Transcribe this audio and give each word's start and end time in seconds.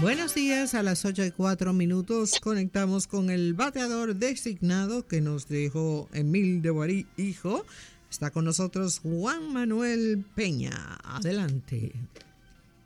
Buenos 0.00 0.32
días, 0.36 0.74
a 0.74 0.84
las 0.84 1.04
8 1.04 1.24
y 1.24 1.32
4 1.32 1.72
minutos 1.72 2.38
conectamos 2.40 3.08
con 3.08 3.30
el 3.30 3.54
bateador 3.54 4.14
designado 4.14 5.08
que 5.08 5.20
nos 5.20 5.48
dejó 5.48 6.08
Emil 6.12 6.62
de 6.62 6.70
Guarí, 6.70 7.06
hijo. 7.16 7.66
Está 8.08 8.30
con 8.30 8.44
nosotros 8.44 9.00
Juan 9.00 9.52
Manuel 9.52 10.24
Peña. 10.36 10.98
Adelante. 11.02 11.90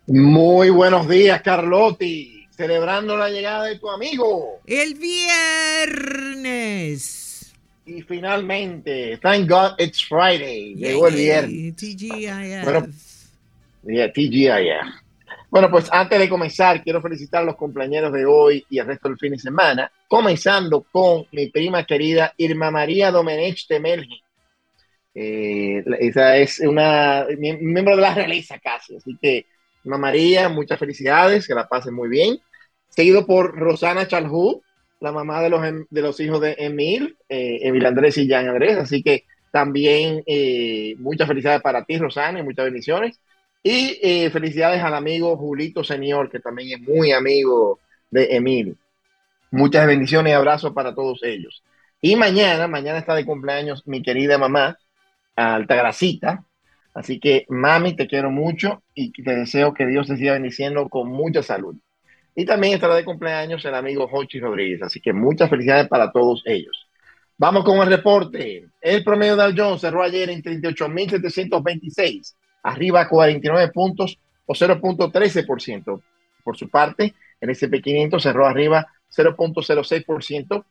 Muy 0.06 0.70
buenos 0.70 1.06
días, 1.06 1.42
Carlotti. 1.42 2.46
Celebrando 2.56 3.14
la 3.14 3.28
llegada 3.28 3.64
de 3.64 3.78
tu 3.78 3.90
amigo. 3.90 4.62
El 4.64 4.94
viernes. 6.14 7.52
Y 7.84 8.00
finalmente, 8.00 9.18
thank 9.18 9.50
God 9.50 9.78
it's 9.78 10.02
Friday. 10.02 10.76
Llegó 10.76 11.08
el 11.08 11.16
viernes. 11.16 11.76
TGIF. 11.76 12.64
Bueno, 12.64 12.88
yeah, 13.84 14.10
TGIF. 14.10 15.01
Bueno, 15.52 15.70
pues 15.70 15.92
antes 15.92 16.18
de 16.18 16.30
comenzar, 16.30 16.82
quiero 16.82 17.02
felicitar 17.02 17.42
a 17.42 17.44
los 17.44 17.56
compañeros 17.56 18.10
de 18.10 18.24
hoy 18.24 18.64
y 18.70 18.78
el 18.78 18.86
resto 18.86 19.10
del 19.10 19.18
fin 19.18 19.32
de 19.32 19.38
semana, 19.38 19.92
comenzando 20.08 20.86
con 20.90 21.26
mi 21.30 21.50
prima 21.50 21.84
querida 21.84 22.32
Irma 22.38 22.70
María 22.70 23.10
Domenech 23.10 23.66
de. 23.68 24.22
Eh, 25.14 25.84
esa 26.00 26.38
es 26.38 26.60
una 26.60 27.26
miembro 27.36 27.96
de 27.96 28.00
la 28.00 28.14
realeza 28.14 28.58
casi, 28.60 28.96
así 28.96 29.14
que 29.20 29.44
Irma 29.84 29.98
María, 29.98 30.48
muchas 30.48 30.78
felicidades, 30.78 31.46
que 31.46 31.54
la 31.54 31.68
pasen 31.68 31.92
muy 31.92 32.08
bien. 32.08 32.38
Seguido 32.88 33.26
por 33.26 33.54
Rosana 33.54 34.08
Chalhú, 34.08 34.62
la 35.00 35.12
mamá 35.12 35.42
de 35.42 35.50
los, 35.50 35.60
de 35.90 36.00
los 36.00 36.18
hijos 36.20 36.40
de 36.40 36.56
Emil, 36.60 37.18
eh, 37.28 37.58
Emil 37.60 37.84
Andrés 37.84 38.16
y 38.16 38.26
Jean 38.26 38.48
Andrés, 38.48 38.78
así 38.78 39.02
que 39.02 39.26
también 39.50 40.22
eh, 40.24 40.94
muchas 40.96 41.28
felicidades 41.28 41.60
para 41.60 41.84
ti, 41.84 41.98
Rosana, 41.98 42.40
y 42.40 42.42
muchas 42.42 42.64
bendiciones. 42.64 43.20
Y 43.62 43.98
eh, 44.02 44.30
felicidades 44.30 44.82
al 44.82 44.94
amigo 44.94 45.36
Julito 45.36 45.84
Señor, 45.84 46.28
que 46.30 46.40
también 46.40 46.80
es 46.80 46.88
muy 46.88 47.12
amigo 47.12 47.78
de 48.10 48.34
Emil. 48.36 48.76
Muchas 49.52 49.86
bendiciones 49.86 50.32
y 50.32 50.34
abrazos 50.34 50.72
para 50.72 50.94
todos 50.94 51.22
ellos. 51.22 51.62
Y 52.00 52.16
mañana, 52.16 52.66
mañana 52.66 52.98
está 52.98 53.14
de 53.14 53.24
cumpleaños 53.24 53.86
mi 53.86 54.02
querida 54.02 54.36
mamá, 54.36 54.78
Altagracita. 55.36 56.44
Así 56.94 57.20
que, 57.20 57.46
mami, 57.48 57.94
te 57.94 58.08
quiero 58.08 58.30
mucho 58.30 58.82
y 58.94 59.12
te 59.12 59.36
deseo 59.36 59.72
que 59.72 59.86
Dios 59.86 60.08
te 60.08 60.16
siga 60.16 60.32
bendiciendo 60.32 60.88
con 60.88 61.08
mucha 61.08 61.42
salud. 61.42 61.76
Y 62.34 62.44
también 62.44 62.74
estará 62.74 62.96
de 62.96 63.04
cumpleaños 63.04 63.64
el 63.64 63.74
amigo 63.74 64.08
Jochi 64.08 64.40
Rodríguez. 64.40 64.82
Así 64.82 65.00
que 65.00 65.12
muchas 65.12 65.48
felicidades 65.48 65.86
para 65.86 66.10
todos 66.10 66.42
ellos. 66.46 66.88
Vamos 67.38 67.64
con 67.64 67.78
el 67.78 67.88
reporte. 67.88 68.66
El 68.80 69.04
promedio 69.04 69.36
Dow 69.36 69.52
Jones 69.56 69.80
cerró 69.80 70.02
ayer 70.02 70.28
en 70.30 70.42
38.726 70.42 72.34
arriba 72.62 73.08
49 73.08 73.72
puntos 73.72 74.18
o 74.46 74.54
0.13%. 74.54 76.02
Por 76.44 76.56
su 76.56 76.68
parte, 76.68 77.14
el 77.40 77.50
SP500 77.50 78.20
cerró 78.20 78.46
arriba 78.46 78.86
0.06% 79.14 80.64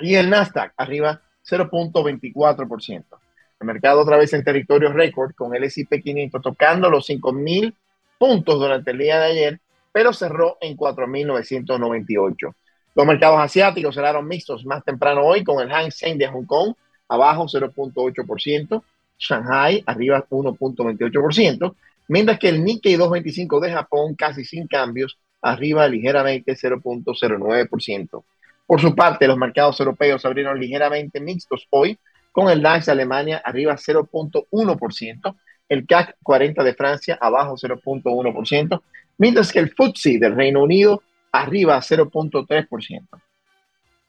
y 0.00 0.14
el 0.14 0.30
Nasdaq 0.30 0.72
arriba 0.76 1.20
0.24%. 1.48 3.04
El 3.60 3.66
mercado 3.66 4.00
otra 4.00 4.16
vez 4.16 4.32
en 4.34 4.44
territorio 4.44 4.92
récord 4.92 5.34
con 5.34 5.54
el 5.54 5.64
S&P 5.64 6.00
500 6.00 6.42
tocando 6.42 6.88
los 6.90 7.08
5.000 7.08 7.74
puntos 8.18 8.58
durante 8.58 8.92
el 8.92 8.98
día 8.98 9.18
de 9.18 9.26
ayer, 9.26 9.60
pero 9.90 10.12
cerró 10.12 10.58
en 10.60 10.76
4.998. 10.76 12.54
Los 12.94 13.06
mercados 13.06 13.40
asiáticos 13.40 13.94
cerraron 13.94 14.26
mixtos 14.26 14.64
más 14.64 14.84
temprano 14.84 15.22
hoy 15.22 15.42
con 15.42 15.60
el 15.60 15.70
Hang 15.72 15.90
Seng 15.90 16.18
de 16.18 16.28
Hong 16.28 16.46
Kong 16.46 16.74
abajo 17.08 17.46
0.8%, 17.46 18.82
Shanghai 19.18 19.82
arriba 19.86 20.24
1.28%, 20.28 21.74
mientras 22.08 22.38
que 22.38 22.48
el 22.48 22.64
Nikkei 22.64 22.96
225 22.96 23.60
de 23.60 23.72
Japón 23.72 24.14
casi 24.14 24.44
sin 24.44 24.66
cambios, 24.66 25.18
arriba 25.42 25.86
ligeramente 25.88 26.54
0.09%. 26.54 28.24
Por 28.66 28.80
su 28.80 28.94
parte, 28.94 29.26
los 29.26 29.38
mercados 29.38 29.80
europeos 29.80 30.24
abrieron 30.24 30.60
ligeramente 30.60 31.20
mixtos 31.20 31.66
hoy, 31.70 31.98
con 32.32 32.50
el 32.50 32.62
DAX 32.62 32.86
de 32.86 32.92
Alemania 32.92 33.42
arriba 33.44 33.74
0.1%, 33.76 35.36
el 35.68 35.86
CAC 35.86 36.16
40 36.22 36.62
de 36.62 36.74
Francia 36.74 37.18
abajo 37.20 37.56
0.1%, 37.56 38.82
mientras 39.18 39.52
que 39.52 39.58
el 39.58 39.70
FTSE 39.70 40.18
del 40.18 40.36
Reino 40.36 40.62
Unido 40.62 41.02
arriba 41.32 41.78
0.3%. 41.78 43.08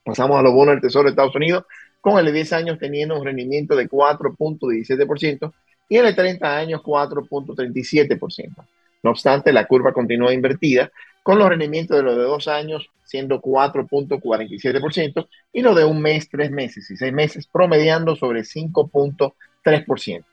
Pasamos 0.03 0.40
a 0.40 0.41
los 0.41 0.53
bonos 0.53 0.74
del 0.74 0.81
Tesoro 0.81 1.06
de 1.06 1.12
Estados 1.12 1.36
Unidos, 1.36 1.66
con 2.02 2.18
el 2.20 2.26
de 2.26 2.32
10 2.32 2.54
años 2.54 2.80
teniendo 2.80 3.18
un 3.18 3.26
rendimiento 3.26 3.76
de 3.76 3.90
4.17% 3.90 5.54
y 5.90 5.98
el 5.98 6.06
de 6.06 6.14
30 6.14 6.58
años 6.58 6.82
4.37%. 6.82 8.66
No 9.02 9.12
obstante, 9.12 9.54
la 9.54 9.66
curva 9.66 9.94
continúa 9.94 10.34
invertida, 10.34 10.92
con 11.24 11.38
los 11.38 11.50
rendimientos 11.50 11.98
de 11.98 12.04
los 12.04 12.16
de 12.16 12.24
dos 12.24 12.48
años 12.48 12.90
siendo 13.04 13.42
4.47% 13.42 15.28
y 15.54 15.62
los 15.62 15.76
de 15.76 15.84
un 15.84 16.02
mes, 16.02 16.30
tres 16.30 16.52
meses 16.52 16.90
y 16.92 16.98
seis 16.98 17.12
meses 17.12 17.48
promediando 17.48 18.16
sobre 18.16 18.42
5.3%. 18.42 20.24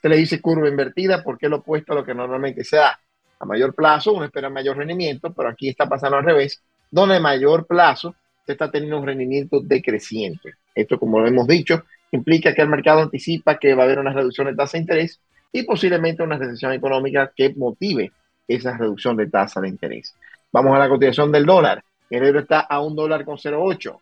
Se 0.00 0.08
le 0.08 0.16
dice 0.16 0.40
curva 0.40 0.68
invertida 0.68 1.22
porque 1.24 1.46
es 1.46 1.50
lo 1.50 1.56
opuesto 1.58 1.92
a 1.92 1.96
lo 1.96 2.04
que 2.04 2.14
normalmente 2.14 2.64
se 2.64 2.76
da. 2.76 3.00
A 3.40 3.44
mayor 3.44 3.74
plazo 3.74 4.12
uno 4.12 4.24
espera 4.24 4.50
mayor 4.50 4.76
rendimiento, 4.76 5.32
pero 5.32 5.48
aquí 5.48 5.68
está 5.68 5.88
pasando 5.88 6.18
al 6.18 6.24
revés, 6.24 6.62
donde 6.90 7.16
a 7.16 7.20
mayor 7.20 7.66
plazo 7.66 8.14
se 8.44 8.52
está 8.52 8.70
teniendo 8.70 8.98
un 8.98 9.06
rendimiento 9.06 9.60
decreciente. 9.60 10.54
Esto, 10.78 10.98
como 10.98 11.18
lo 11.18 11.26
hemos 11.26 11.46
dicho, 11.48 11.84
implica 12.12 12.54
que 12.54 12.62
el 12.62 12.68
mercado 12.68 13.00
anticipa 13.00 13.58
que 13.58 13.74
va 13.74 13.82
a 13.82 13.86
haber 13.86 13.98
una 13.98 14.12
reducción 14.12 14.46
de 14.46 14.54
tasa 14.54 14.78
de 14.78 14.82
interés 14.82 15.20
y 15.52 15.64
posiblemente 15.64 16.22
una 16.22 16.38
recesión 16.38 16.72
económica 16.72 17.32
que 17.34 17.52
motive 17.54 18.12
esa 18.46 18.76
reducción 18.76 19.16
de 19.16 19.26
tasa 19.26 19.60
de 19.60 19.68
interés. 19.68 20.14
Vamos 20.52 20.76
a 20.76 20.78
la 20.78 20.88
cotización 20.88 21.32
del 21.32 21.46
dólar. 21.46 21.82
El 22.08 22.24
euro 22.24 22.38
está 22.40 22.60
a 22.60 22.80
un 22.80 22.94
dólar 22.94 23.24
con 23.24 23.36
0,8. 23.36 23.98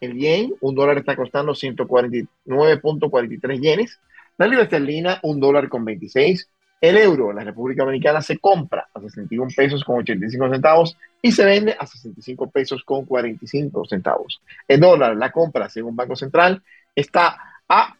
El 0.00 0.16
yen, 0.16 0.54
un 0.60 0.74
dólar 0.74 0.98
está 0.98 1.16
costando 1.16 1.52
149.43 1.52 3.60
yenes. 3.60 3.98
La 4.38 4.46
libra 4.46 4.62
esterlina, 4.62 5.18
un 5.22 5.40
dólar 5.40 5.68
con 5.68 5.84
26. 5.84 6.48
El 6.80 6.96
euro 6.96 7.30
en 7.30 7.36
la 7.36 7.44
República 7.44 7.82
Dominicana 7.82 8.22
se 8.22 8.38
compra 8.38 8.88
a 8.94 9.00
61 9.00 9.50
pesos 9.54 9.84
con 9.84 9.98
85 9.98 10.48
centavos 10.48 10.96
y 11.22 11.32
se 11.32 11.44
vende 11.44 11.76
a 11.78 11.86
65 11.86 12.50
pesos 12.50 12.82
con 12.84 13.04
45 13.04 13.84
centavos. 13.86 14.40
El 14.66 14.80
dólar, 14.80 15.14
la 15.16 15.30
compra 15.30 15.68
según 15.68 15.94
Banco 15.96 16.16
Central, 16.16 16.62
está 16.94 17.38
a 17.68 17.94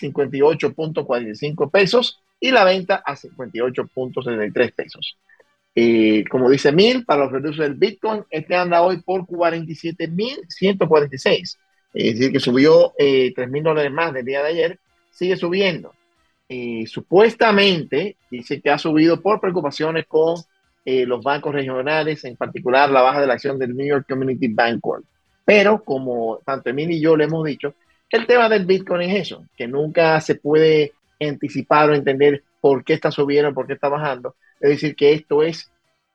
58.45 0.00 1.70
pesos 1.70 2.20
y 2.40 2.50
la 2.50 2.64
venta 2.64 3.02
a 3.04 3.14
58.73 3.14 4.74
pesos. 4.74 5.16
Eh, 5.76 6.24
como 6.30 6.50
dice 6.50 6.70
Mil, 6.72 7.04
para 7.04 7.24
los 7.24 7.32
reducidos 7.32 7.66
del 7.66 7.74
Bitcoin, 7.74 8.24
este 8.30 8.54
anda 8.54 8.82
hoy 8.82 9.02
por 9.02 9.26
47.146. 9.26 11.58
Es 11.94 12.18
decir, 12.18 12.32
que 12.32 12.40
subió 12.40 12.92
eh, 12.98 13.32
3.000 13.34 13.62
dólares 13.62 13.92
más 13.92 14.12
del 14.12 14.24
día 14.24 14.42
de 14.42 14.48
ayer, 14.48 14.80
sigue 15.10 15.36
subiendo. 15.36 15.92
Eh, 16.48 16.86
supuestamente 16.86 18.16
dice 18.30 18.60
que 18.60 18.70
ha 18.70 18.78
subido 18.78 19.20
por 19.22 19.40
preocupaciones 19.40 20.06
con 20.06 20.36
eh, 20.84 21.06
los 21.06 21.22
bancos 21.22 21.54
regionales, 21.54 22.24
en 22.24 22.36
particular 22.36 22.90
la 22.90 23.02
baja 23.02 23.20
de 23.20 23.26
la 23.26 23.34
acción 23.34 23.58
del 23.58 23.74
New 23.74 23.86
York 23.86 24.06
Community 24.08 24.48
Bank 24.48 24.80
Corp. 24.80 25.04
Pero 25.44 25.82
como 25.82 26.38
tanto 26.44 26.70
Emil 26.70 26.90
y 26.90 27.00
yo 27.00 27.16
le 27.16 27.24
hemos 27.24 27.44
dicho, 27.44 27.74
el 28.10 28.26
tema 28.26 28.48
del 28.48 28.66
Bitcoin 28.66 29.10
es 29.10 29.22
eso, 29.22 29.44
que 29.56 29.66
nunca 29.66 30.20
se 30.20 30.36
puede 30.36 30.92
anticipar 31.20 31.90
o 31.90 31.94
entender 31.94 32.42
por 32.60 32.84
qué 32.84 32.94
está 32.94 33.10
subiendo, 33.10 33.52
por 33.52 33.66
qué 33.66 33.74
está 33.74 33.88
bajando. 33.88 34.36
Es 34.60 34.70
decir, 34.70 34.94
que 34.94 35.12
esto 35.12 35.42
es 35.42 35.70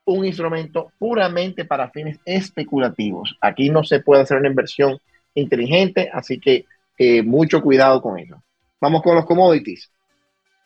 un 0.05 0.25
instrumento 0.25 0.91
puramente 0.97 1.65
para 1.65 1.89
fines 1.89 2.19
especulativos. 2.25 3.37
Aquí 3.41 3.69
no 3.69 3.83
se 3.83 3.99
puede 3.99 4.23
hacer 4.23 4.37
una 4.37 4.49
inversión 4.49 4.99
inteligente, 5.35 6.09
así 6.11 6.39
que 6.39 6.65
eh, 6.97 7.21
mucho 7.21 7.61
cuidado 7.61 8.01
con 8.01 8.17
ello. 8.17 8.41
Vamos 8.81 9.01
con 9.01 9.15
los 9.15 9.25
commodities. 9.25 9.91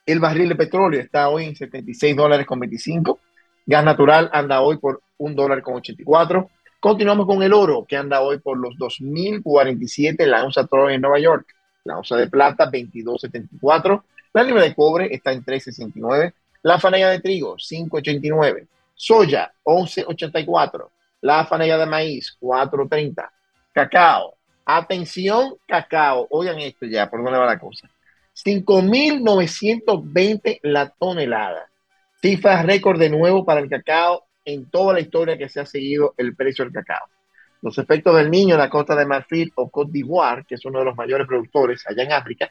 El 0.06 0.20
barril 0.20 0.50
de 0.50 0.56
petróleo 0.56 1.02
está 1.02 1.30
hoy 1.30 1.46
en 1.46 1.56
76 1.56 2.16
dólares 2.16 2.46
con 2.46 2.59
25. 2.59 3.20
Gas 3.66 3.86
natural 3.86 4.30
anda 4.34 4.62
hoy 4.62 4.78
por 4.78 5.02
un 5.18 5.36
dólar 5.36 5.62
con 5.62 5.76
84. 5.76 6.50
Continuamos 6.80 7.26
con 7.26 7.42
el 7.44 7.54
oro, 7.54 7.86
que 7.88 7.96
anda 7.96 8.22
hoy 8.22 8.40
por 8.40 8.58
los 8.58 8.76
2.047 8.76 10.26
la 10.26 10.44
onza 10.44 10.68
Troy 10.68 10.96
en 10.96 11.02
Nueva 11.02 11.20
York. 11.20 11.48
La 11.86 11.98
onza 11.98 12.18
de 12.18 12.28
plata, 12.28 12.70
22.74. 12.70 14.04
La 14.34 14.44
libra 14.44 14.64
de 14.64 14.76
cobre 14.76 15.14
está 15.14 15.32
en 15.32 15.46
3.69. 15.46 16.34
La 16.64 16.80
fanella 16.80 17.10
de 17.10 17.20
trigo, 17.20 17.56
5.89. 17.56 18.68
Soya, 18.96 19.54
11.84. 19.64 20.88
La 21.22 21.46
fanella 21.46 21.78
de 21.78 21.86
maíz, 21.86 22.36
4.30. 22.42 23.30
Cacao. 23.72 24.36
Atención, 24.66 25.56
cacao. 25.68 26.28
Oigan 26.30 26.60
esto 26.60 26.86
ya, 26.86 27.10
por 27.10 27.24
dónde 27.24 27.40
va 27.40 27.46
la 27.46 27.60
cosa. 27.60 27.90
5.920 28.36 30.60
la 30.64 30.90
tonelada. 30.90 31.70
Cifra 32.23 32.64
récord 32.64 32.97
de 32.97 33.09
nuevo 33.09 33.43
para 33.43 33.59
el 33.59 33.67
cacao 33.67 34.28
en 34.46 34.70
toda 34.70 34.93
la 34.93 35.02
historia 35.02 35.37
que 35.37 35.49
se 35.49 35.59
ha 35.59 35.66
seguido 35.66 36.14
el 36.16 36.37
precio 36.37 36.64
del 36.64 36.73
cacao. 36.73 37.05
Los 37.61 37.78
efectos 37.78 38.16
del 38.16 38.31
niño 38.31 38.55
en 38.55 38.61
la 38.61 38.70
costa 38.70 38.96
de 38.96 39.05
Marfil 39.05 39.52
o 39.55 39.70
Côte 39.70 39.91
d'Ivoire, 39.91 40.46
que 40.47 40.55
es 40.55 40.64
uno 40.64 40.79
de 40.79 40.85
los 40.85 40.96
mayores 40.96 41.28
productores 41.28 41.84
allá 41.85 42.02
en 42.03 42.14
África, 42.14 42.49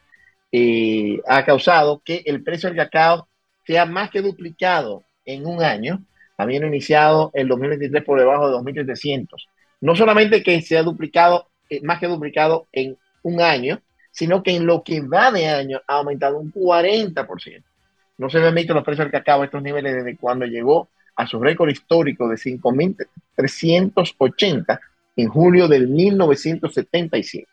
eh, 0.52 1.18
ha 1.26 1.42
causado 1.46 2.02
que 2.04 2.22
el 2.26 2.42
precio 2.42 2.68
del 2.68 2.76
cacao 2.76 3.26
sea 3.66 3.86
más 3.86 4.10
que 4.10 4.20
duplicado 4.20 5.04
en 5.24 5.46
un 5.46 5.62
año, 5.62 6.04
habiendo 6.36 6.68
iniciado 6.68 7.30
el 7.32 7.48
2023 7.48 8.04
por 8.04 8.18
debajo 8.18 8.48
de 8.48 8.56
2.700. 8.56 9.48
No 9.80 9.96
solamente 9.96 10.42
que 10.42 10.60
se 10.60 10.76
ha 10.76 10.82
duplicado, 10.82 11.48
eh, 11.70 11.80
más 11.82 11.98
que 11.98 12.08
duplicado 12.08 12.66
en 12.72 12.98
un 13.22 13.40
año, 13.40 13.80
sino 14.10 14.42
que 14.42 14.54
en 14.54 14.66
lo 14.66 14.82
que 14.82 15.00
va 15.00 15.32
de 15.32 15.48
año 15.48 15.80
ha 15.88 15.94
aumentado 15.94 16.36
un 16.36 16.52
40%. 16.52 17.71
No 18.18 18.30
se 18.30 18.38
ven 18.38 18.54
visto 18.54 18.74
los 18.74 18.84
precios 18.84 19.06
del 19.06 19.12
cacao 19.12 19.42
a 19.42 19.46
estos 19.46 19.62
niveles 19.62 19.94
desde 19.94 20.16
cuando 20.16 20.46
llegó 20.46 20.88
a 21.16 21.26
su 21.26 21.40
récord 21.40 21.70
histórico 21.70 22.28
de 22.28 22.36
5.380 22.36 24.78
en 25.16 25.28
julio 25.28 25.68
del 25.68 25.88
1977. 25.88 27.48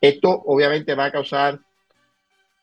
Esto 0.00 0.30
obviamente 0.46 0.94
va 0.94 1.06
a 1.06 1.12
causar 1.12 1.58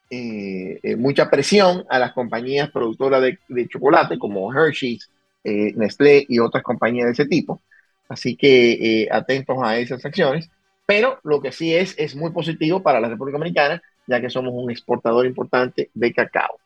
eh, 0.10 0.80
eh, 0.84 0.96
mucha 0.96 1.30
presión 1.30 1.86
a 1.90 1.98
las 1.98 2.12
compañías 2.12 2.70
productoras 2.70 3.22
de, 3.22 3.68
chocolate 3.68 4.20
como 4.20 4.54
Hershey's, 4.54 5.10
eh, 5.44 5.74
Nestlé 5.76 6.26
y 6.28 6.40
otras 6.40 6.64
compañías 6.64 7.06
de 7.06 7.14
ese 7.14 7.26
tipo. 7.26 7.62
Así 8.10 8.36
que 8.36 9.08
atentos 9.10 9.58
a 9.64 9.78
esas 9.78 10.06
acciones. 10.06 10.50
Pero 10.86 11.20
lo 11.24 11.42
que 11.42 11.54
sí 11.54 11.74
es, 11.74 11.96
es 11.98 12.16
muy 12.16 12.32
positivo 12.32 12.84
para 12.84 13.00
la 13.00 13.08
República 13.08 13.38
Dominicana, 13.38 13.82
ya 14.06 14.20
que 14.20 14.30
somos 14.30 14.54
un 14.54 14.70
exportador 14.70 15.26
importante 15.26 15.90
de 15.94 16.14
cacao. 16.14 16.61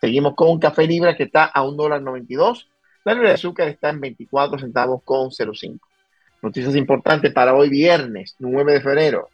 Seguimos 0.00 0.34
con 0.34 0.58
café 0.58 0.86
libra 0.86 1.16
que 1.16 1.24
está 1.24 1.44
a 1.44 1.62
un 1.62 1.76
dólar 1.76 2.02
92. 2.02 2.68
La 3.04 3.14
libra 3.14 3.30
de 3.30 3.34
azúcar 3.34 3.68
está 3.68 3.90
en 3.90 4.00
24 4.00 4.58
centavos 4.58 5.02
con 5.04 5.30
0,5. 5.30 5.80
Noticias 6.42 6.76
importantes 6.76 7.32
para 7.32 7.54
hoy 7.54 7.68
viernes, 7.68 8.36
9 8.38 8.74
de 8.74 8.80
febrero. 8.80 9.28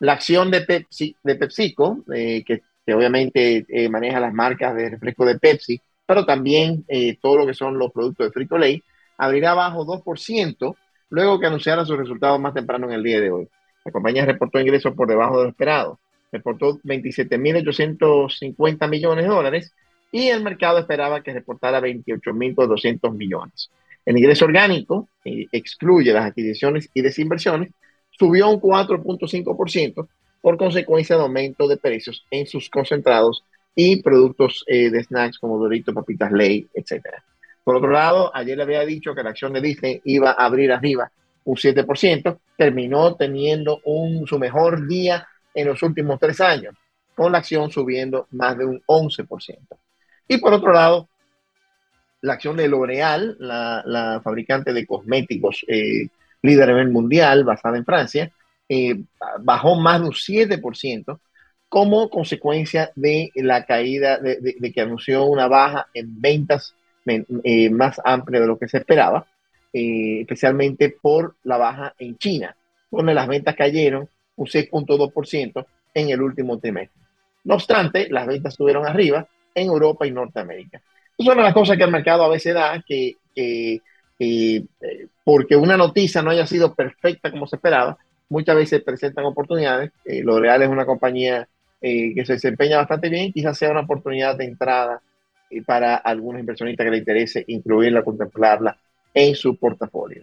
La 0.00 0.12
acción 0.12 0.50
de, 0.50 0.62
Pepsi, 0.62 1.16
de 1.22 1.36
PepsiCo, 1.36 2.04
que 2.06 2.62
que 2.84 2.94
obviamente 2.94 3.64
eh, 3.68 3.88
maneja 3.88 4.18
las 4.20 4.34
marcas 4.34 4.74
de 4.74 4.90
refresco 4.90 5.24
de 5.24 5.38
Pepsi, 5.38 5.80
pero 6.04 6.26
también 6.26 6.84
eh, 6.88 7.16
todo 7.20 7.38
lo 7.38 7.46
que 7.46 7.54
son 7.54 7.78
los 7.78 7.92
productos 7.92 8.26
de 8.26 8.32
Frito 8.32 8.58
Lay, 8.58 8.82
abrirá 9.16 9.54
bajo 9.54 9.86
2% 9.86 10.74
luego 11.10 11.38
que 11.38 11.46
anunciara 11.46 11.84
sus 11.84 11.96
resultados 11.98 12.40
más 12.40 12.54
temprano 12.54 12.88
en 12.88 12.94
el 12.94 13.02
día 13.02 13.20
de 13.20 13.30
hoy. 13.30 13.46
La 13.84 13.92
compañía 13.92 14.24
reportó 14.24 14.58
ingresos 14.60 14.94
por 14.94 15.06
debajo 15.08 15.36
de 15.38 15.44
lo 15.44 15.50
esperado, 15.50 16.00
reportó 16.30 16.78
27.850 16.78 18.88
millones 18.88 19.24
de 19.24 19.30
dólares 19.30 19.74
y 20.12 20.28
el 20.28 20.44
mercado 20.44 20.78
esperaba 20.78 21.22
que 21.22 21.32
reportara 21.32 21.80
28.200 21.80 23.12
millones. 23.16 23.70
El 24.04 24.18
ingreso 24.18 24.44
orgánico, 24.44 25.08
eh, 25.24 25.46
excluye 25.50 26.12
las 26.12 26.26
adquisiciones 26.26 26.90
y 26.92 27.00
desinversiones, 27.00 27.70
subió 28.10 28.48
un 28.50 28.60
4.5%, 28.60 30.06
por 30.42 30.56
consecuencia 30.58 31.16
de 31.16 31.22
aumento 31.22 31.66
de 31.66 31.78
precios 31.78 32.26
en 32.30 32.46
sus 32.46 32.68
concentrados 32.68 33.44
y 33.74 34.02
productos 34.02 34.64
eh, 34.66 34.90
de 34.90 35.02
snacks 35.02 35.38
como 35.38 35.58
Doritos, 35.58 35.94
Papitas 35.94 36.30
Ley, 36.32 36.68
etc. 36.74 37.06
Por 37.64 37.76
otro 37.76 37.90
lado, 37.90 38.30
ayer 38.34 38.56
le 38.56 38.64
había 38.64 38.84
dicho 38.84 39.14
que 39.14 39.22
la 39.22 39.30
acción 39.30 39.52
de 39.52 39.60
Disney 39.60 40.02
iba 40.04 40.32
a 40.32 40.44
abrir 40.44 40.72
arriba 40.72 41.10
un 41.44 41.56
7%, 41.56 42.38
terminó 42.56 43.14
teniendo 43.14 43.80
un, 43.84 44.26
su 44.26 44.38
mejor 44.38 44.86
día 44.86 45.26
en 45.54 45.68
los 45.68 45.82
últimos 45.82 46.20
tres 46.20 46.40
años, 46.40 46.74
con 47.14 47.32
la 47.32 47.38
acción 47.38 47.70
subiendo 47.70 48.26
más 48.32 48.58
de 48.58 48.64
un 48.64 48.82
11%. 48.86 49.58
Y 50.32 50.38
por 50.38 50.54
otro 50.54 50.72
lado, 50.72 51.10
la 52.22 52.32
acción 52.32 52.56
de 52.56 52.66
L'Oréal, 52.66 53.36
la, 53.38 54.18
fabricante 54.24 54.72
de 54.72 54.86
cosméticos 54.86 55.62
eh, 55.68 56.08
líder 56.40 56.70
a 56.70 56.72
nivel 56.72 56.88
mundial, 56.88 57.44
basada 57.44 57.76
en 57.76 57.84
Francia, 57.84 58.32
eh, 58.66 58.98
bajó 59.40 59.74
más 59.74 60.00
de 60.00 60.06
un 60.06 60.14
7% 60.14 61.20
como 61.68 62.08
consecuencia 62.08 62.90
de 62.94 63.30
la 63.34 63.66
caída, 63.66 64.16
de, 64.16 64.72
que 64.74 64.80
anunció 64.80 65.26
una 65.26 65.48
baja 65.48 65.88
en 65.92 66.18
ventas 66.18 66.74
eh, 67.04 67.68
más 67.68 68.00
amplia 68.02 68.40
de 68.40 68.46
lo 68.46 68.58
que 68.58 68.68
se 68.68 68.78
esperaba, 68.78 69.26
especialmente 69.70 70.96
por 70.98 71.36
la 71.44 71.58
baja 71.58 71.94
en 71.98 72.16
China, 72.16 72.56
donde 72.90 73.12
las 73.12 73.28
ventas 73.28 73.54
cayeron 73.54 74.08
un 74.36 74.46
6.2% 74.46 75.66
en 75.92 76.08
el 76.08 76.22
último 76.22 76.58
trimestre. 76.58 77.02
No 77.44 77.54
obstante, 77.54 78.08
las 78.08 78.26
ventas 78.26 78.54
estuvieron 78.54 78.86
arriba 78.86 79.28
en 79.54 79.66
Europa 79.68 80.06
y 80.06 80.10
Norteamérica. 80.10 80.80
Es 81.16 81.26
una 81.26 81.36
de 81.36 81.42
las 81.42 81.54
cosas 81.54 81.76
que 81.76 81.84
el 81.84 81.90
mercado 81.90 82.24
a 82.24 82.28
veces 82.28 82.54
da, 82.54 82.82
que, 82.86 83.16
porque 85.24 85.56
una 85.56 85.76
noticia 85.76 86.22
no 86.22 86.30
haya 86.30 86.46
sido 86.46 86.74
perfecta 86.74 87.30
como 87.30 87.46
se 87.46 87.56
esperaba, 87.56 87.98
muchas 88.32 88.56
veces 88.56 88.82
presentan 88.82 89.26
oportunidades. 89.26 89.92
Eh, 90.04 90.22
L'Oreal 90.22 90.62
es 90.62 90.68
una 90.68 90.86
compañía 90.86 91.46
eh, 91.80 92.14
que 92.14 92.24
se 92.24 92.34
desempeña 92.34 92.78
bastante 92.78 93.08
bien, 93.08 93.32
quizás 93.32 93.58
sea 93.58 93.70
una 93.70 93.80
oportunidad 93.80 94.36
de 94.36 94.46
entrada 94.46 95.02
eh, 95.50 95.62
para 95.62 95.96
algunos 95.96 96.40
inversionistas 96.40 96.84
que 96.84 96.90
le 96.90 96.98
interese 96.98 97.44
incluirla, 97.46 98.02
contemplarla 98.02 98.76
en 99.12 99.34
su 99.34 99.56
portafolio. 99.56 100.22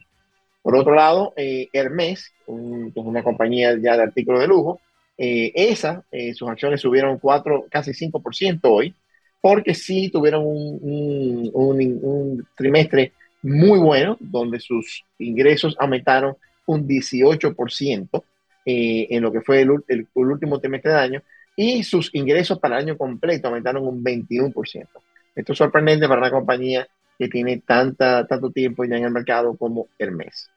Por 0.61 0.75
otro 0.75 0.93
lado, 0.93 1.33
eh, 1.37 1.69
Hermes, 1.71 2.33
una 2.47 3.23
compañía 3.23 3.77
ya 3.79 3.95
de 3.95 4.03
artículos 4.03 4.41
de 4.41 4.47
lujo, 4.47 4.81
esa, 5.21 6.05
sus 6.33 6.47
acciones 6.47 6.79
subieron 6.79 7.19
4, 7.19 7.65
casi 7.69 7.91
5% 7.91 8.59
hoy, 8.63 8.95
porque 9.41 9.74
sí 9.74 10.09
tuvieron 10.09 10.44
un, 10.45 11.51
un 11.53 12.47
trimestre 12.56 13.13
muy 13.41 13.80
bueno, 13.80 14.18
donde 14.19 14.59
sus 14.59 15.06
ingresos 15.18 15.75
aumentaron 15.80 16.36
un 16.65 16.88
18% 16.88 18.24
eh, 18.65 19.07
en 19.09 19.24
lo 19.24 19.31
que 19.31 19.41
fue 19.41 19.62
el, 19.62 20.07
último 20.13 20.59
trimestre 20.59 20.91
de 20.91 21.00
año 21.00 21.24
y 21.56 21.83
sus 21.83 22.13
ingresos 22.13 22.59
para 22.59 22.77
el 22.77 22.86
año 22.86 22.97
completo 22.97 23.47
aumentaron 23.47 23.88
un 23.88 24.03
21%. 24.03 24.88
Esto 25.36 25.53
es 25.53 25.57
sorprendente 25.57 26.07
para 26.07 26.21
una 26.21 26.31
compañía 26.31 26.88
que 27.18 27.27
tiene 27.27 27.62
tanta, 27.65 28.27
tanto 28.27 28.51
tiempo 28.51 28.85
ya 28.85 28.97
en 28.97 29.06
el 29.06 29.12
mercado 29.12 29.56
como 29.57 29.88
Hermes. 29.97 30.50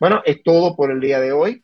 Bueno, 0.00 0.22
es 0.24 0.42
todo 0.42 0.74
por 0.74 0.90
el 0.90 1.00
día 1.00 1.20
de 1.20 1.32
hoy. 1.32 1.62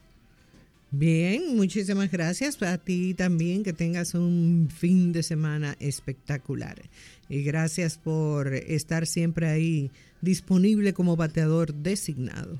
Bien, 0.89 1.55
muchísimas 1.55 2.09
gracias. 2.09 2.61
A 2.63 2.77
ti 2.77 3.13
también 3.13 3.63
que 3.63 3.73
tengas 3.73 4.15
un 4.15 4.69
fin 4.73 5.11
de 5.11 5.21
semana 5.21 5.75
espectacular. 5.79 6.81
Y 7.27 7.43
gracias 7.43 7.97
por 7.97 8.53
estar 8.53 9.05
siempre 9.05 9.47
ahí 9.47 9.91
disponible 10.21 10.93
como 10.93 11.17
bateador 11.17 11.73
designado. 11.73 12.59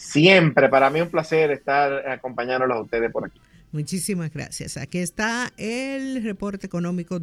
Siempre, 0.00 0.68
para 0.70 0.88
mí 0.88 1.00
un 1.00 1.10
placer 1.10 1.50
estar 1.50 2.08
acompañándolos 2.08 2.78
a 2.78 2.80
ustedes 2.80 3.12
por 3.12 3.26
aquí. 3.26 3.38
Muchísimas 3.70 4.32
gracias. 4.32 4.76
Aquí 4.76 4.98
está 4.98 5.52
el 5.56 6.24
reporte 6.24 6.66
económico 6.66 7.20